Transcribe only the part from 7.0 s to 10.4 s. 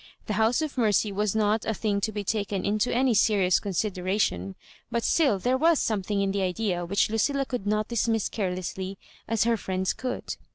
Lu cilla could not dismiss carelessly as her friends could.